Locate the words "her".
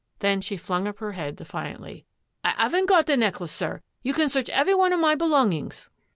0.97-1.11